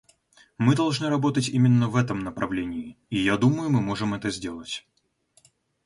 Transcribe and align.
Мы 0.57 0.73
должны 0.75 1.09
работать 1.09 1.47
именно 1.49 1.87
в 1.87 1.95
этом 1.95 2.21
направлении, 2.23 2.97
и, 3.11 3.19
я 3.19 3.37
думаю, 3.37 3.69
мы 3.69 3.81
можем 3.81 4.15
это 4.15 4.31
сделать. 4.31 4.83